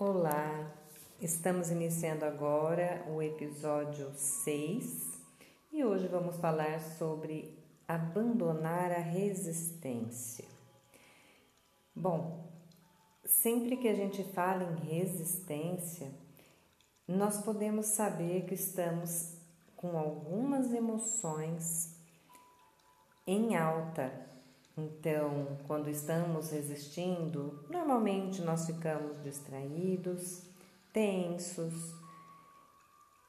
[0.00, 0.70] Olá,
[1.20, 5.20] estamos iniciando agora o episódio 6
[5.72, 7.58] e hoje vamos falar sobre
[7.88, 10.44] abandonar a resistência.
[11.92, 12.48] Bom,
[13.24, 16.12] sempre que a gente fala em resistência,
[17.08, 19.36] nós podemos saber que estamos
[19.74, 21.92] com algumas emoções
[23.26, 24.12] em alta
[24.78, 30.44] então, quando estamos resistindo, normalmente nós ficamos distraídos,
[30.92, 31.94] tensos,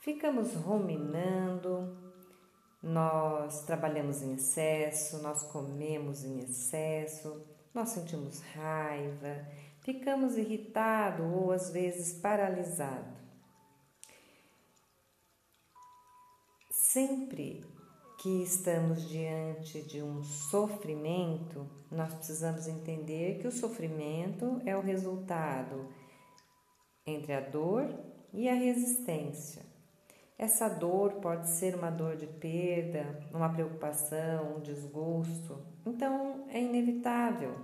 [0.00, 1.96] ficamos ruminando,
[2.80, 9.44] nós trabalhamos em excesso, nós comemos em excesso, nós sentimos raiva,
[9.80, 13.20] ficamos irritados ou às vezes paralisados.
[16.70, 17.64] Sempre
[18.22, 25.88] que estamos diante de um sofrimento, nós precisamos entender que o sofrimento é o resultado
[27.04, 27.92] entre a dor
[28.32, 29.64] e a resistência.
[30.38, 37.56] Essa dor pode ser uma dor de perda, uma preocupação, um desgosto, então é inevitável.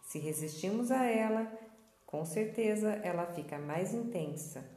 [0.00, 1.52] Se resistimos a ela,
[2.06, 4.73] com certeza ela fica mais intensa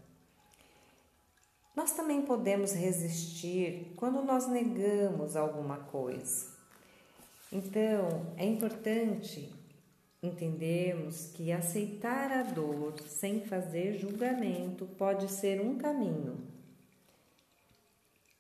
[1.78, 6.47] nós também podemos resistir quando nós negamos alguma coisa.
[7.52, 9.53] Então, é importante
[10.23, 16.39] entendermos que aceitar a dor sem fazer julgamento pode ser um caminho.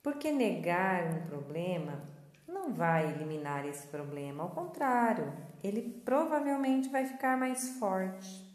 [0.01, 2.01] Porque negar um problema
[2.47, 5.31] não vai eliminar esse problema, ao contrário,
[5.63, 8.46] ele provavelmente vai ficar mais forte.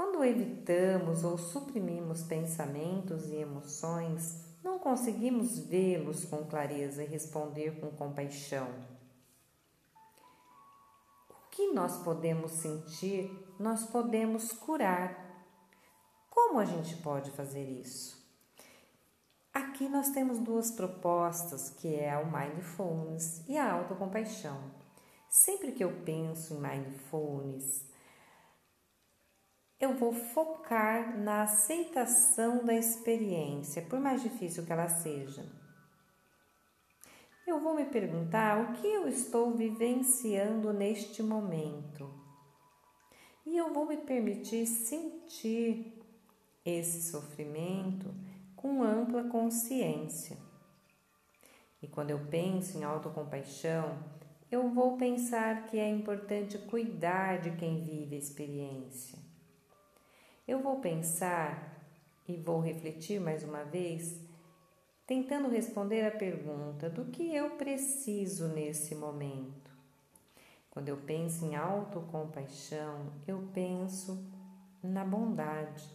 [0.00, 7.90] Quando evitamos ou suprimimos pensamentos e emoções, não conseguimos vê-los com clareza e responder com
[7.90, 8.66] compaixão.
[11.28, 15.44] O que nós podemos sentir, nós podemos curar.
[16.30, 18.26] Como a gente pode fazer isso?
[19.52, 24.62] Aqui nós temos duas propostas, que é o mindfulness e a autocompaixão.
[25.28, 27.89] Sempre que eu penso em mindfulness,
[29.80, 35.50] eu vou focar na aceitação da experiência, por mais difícil que ela seja.
[37.46, 42.12] Eu vou me perguntar o que eu estou vivenciando neste momento.
[43.46, 45.98] E eu vou me permitir sentir
[46.62, 48.14] esse sofrimento
[48.54, 50.36] com ampla consciência.
[51.82, 53.98] E quando eu penso em autocompaixão,
[54.52, 59.29] eu vou pensar que é importante cuidar de quem vive a experiência
[60.50, 61.80] eu vou pensar
[62.26, 64.20] e vou refletir mais uma vez,
[65.06, 69.70] tentando responder a pergunta do que eu preciso nesse momento.
[70.68, 74.28] Quando eu penso em autocompaixão, eu penso
[74.82, 75.88] na bondade.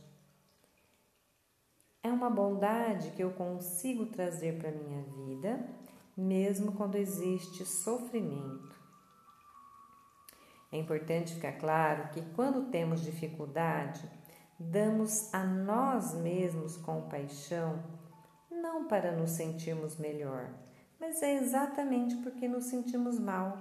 [2.02, 5.68] É uma bondade que eu consigo trazer para a minha vida,
[6.16, 8.74] mesmo quando existe sofrimento.
[10.72, 14.10] É importante ficar claro que quando temos dificuldade,
[14.60, 17.84] damos a nós mesmos compaixão,
[18.50, 20.50] não para nos sentirmos melhor,
[21.00, 23.58] mas é exatamente porque nos sentimos mal.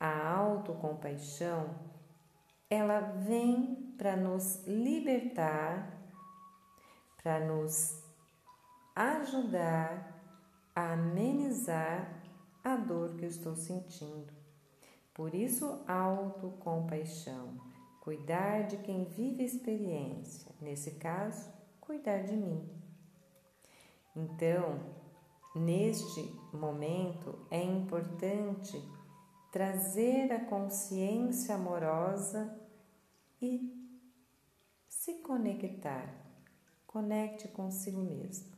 [0.00, 1.74] A autocompaixão,
[2.70, 5.90] ela vem para nos libertar,
[7.22, 8.02] para nos
[8.94, 10.16] ajudar
[10.74, 12.22] a amenizar
[12.62, 14.32] a dor que eu estou sentindo.
[15.12, 17.67] Por isso, autocompaixão
[18.08, 22.66] cuidar de quem vive a experiência, nesse caso, cuidar de mim.
[24.16, 24.80] Então,
[25.54, 28.82] neste momento é importante
[29.52, 32.58] trazer a consciência amorosa
[33.42, 33.78] e
[34.88, 36.08] se conectar.
[36.86, 38.56] Conecte consigo mesmo.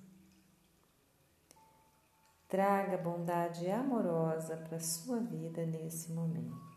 [2.47, 6.70] Traga bondade amorosa para a sua vida nesse momento.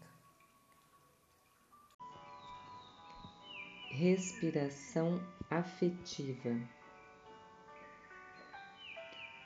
[3.95, 6.60] Respiração afetiva.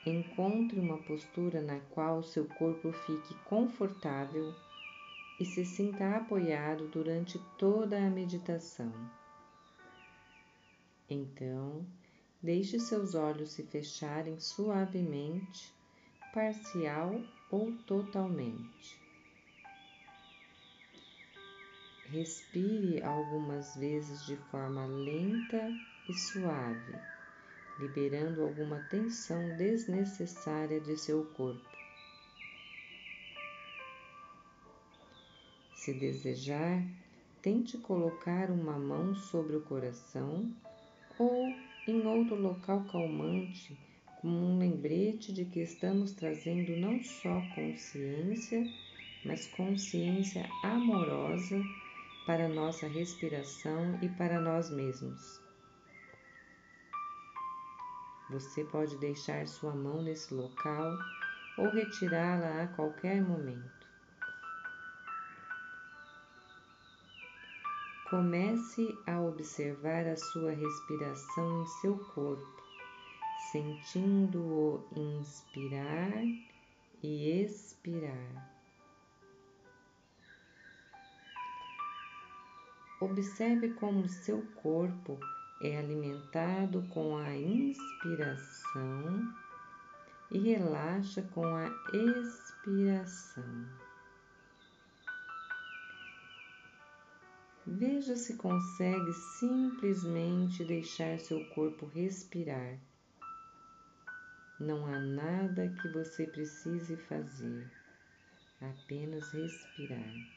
[0.05, 4.55] Encontre uma postura na qual seu corpo fique confortável
[5.37, 8.93] e se sinta apoiado durante toda a meditação.
[11.09, 11.85] Então,
[12.41, 15.75] deixe seus olhos se fecharem suavemente,
[16.33, 17.21] parcial
[17.51, 19.06] ou totalmente.
[22.09, 25.77] Respire algumas vezes de forma lenta
[26.07, 26.95] e suave,
[27.79, 31.77] liberando alguma tensão desnecessária de seu corpo.
[35.73, 36.81] Se desejar,
[37.41, 40.49] tente colocar uma mão sobre o coração
[41.19, 41.53] ou
[41.85, 43.77] em outro local calmante,
[44.21, 48.65] como um lembrete de que estamos trazendo não só consciência,
[49.25, 51.61] mas consciência amorosa
[52.27, 55.41] para nossa respiração e para nós mesmos.
[58.29, 60.91] Você pode deixar sua mão nesse local
[61.57, 63.87] ou retirá-la a qualquer momento.
[68.09, 72.63] Comece a observar a sua respiração em seu corpo,
[73.53, 76.11] sentindo-o inspirar
[77.01, 78.56] e expirar.
[82.99, 85.19] Observe como seu corpo
[85.61, 89.33] é alimentado com a inspiração
[90.31, 93.67] e relaxa com a expiração.
[97.67, 102.79] Veja se consegue simplesmente deixar seu corpo respirar.
[104.59, 107.71] Não há nada que você precise fazer,
[108.59, 110.36] apenas respirar.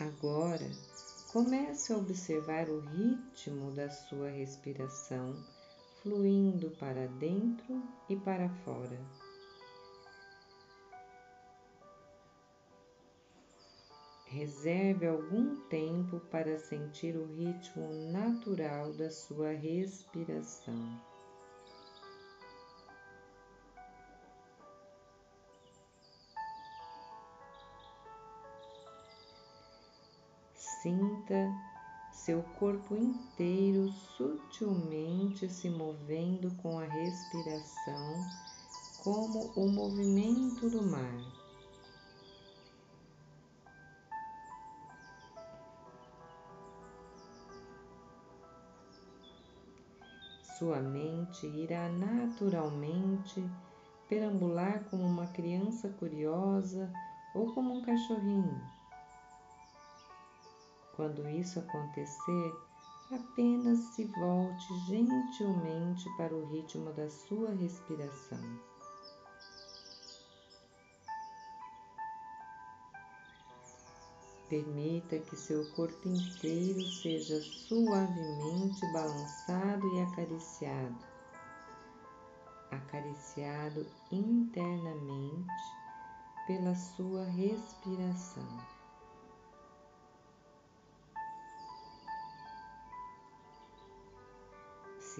[0.00, 0.66] Agora,
[1.30, 5.36] comece a observar o ritmo da sua respiração
[6.02, 8.98] fluindo para dentro e para fora.
[14.24, 21.09] Reserve algum tempo para sentir o ritmo natural da sua respiração.
[30.82, 31.54] Sinta
[32.10, 38.24] seu corpo inteiro sutilmente se movendo com a respiração,
[38.96, 41.20] como o movimento do mar.
[50.58, 53.46] Sua mente irá naturalmente
[54.08, 56.90] perambular como uma criança curiosa
[57.34, 58.69] ou como um cachorrinho.
[61.00, 62.54] Quando isso acontecer,
[63.10, 68.38] apenas se volte gentilmente para o ritmo da sua respiração.
[74.50, 80.98] Permita que seu corpo inteiro seja suavemente balançado e acariciado,
[82.70, 85.64] acariciado internamente
[86.46, 88.79] pela sua respiração.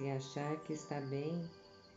[0.01, 1.47] Se achar que está bem,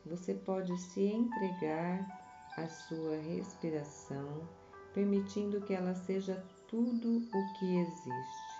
[0.04, 2.06] você pode se entregar
[2.54, 4.46] à sua respiração,
[4.92, 6.36] permitindo que ela seja
[6.68, 8.54] tudo o que existe.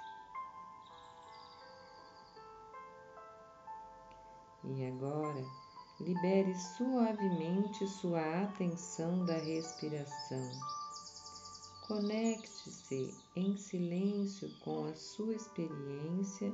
[4.64, 5.44] E agora,
[6.00, 10.50] libere suavemente sua atenção da respiração.
[11.86, 16.50] Conecte-se em silêncio com a sua experiência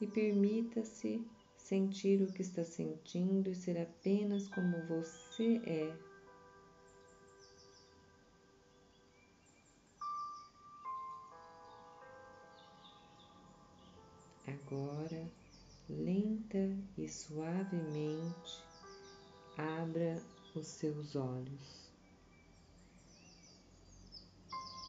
[0.00, 1.22] e permita-se
[1.62, 6.12] sentir o que está sentindo e ser apenas como você é
[14.72, 15.30] Agora,
[15.88, 18.64] lenta e suavemente,
[19.56, 20.20] abra
[20.54, 21.91] os seus olhos.